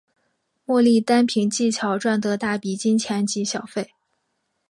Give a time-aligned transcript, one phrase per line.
[0.65, 3.91] 莫莉单凭技巧赚得大笔金钱及小费。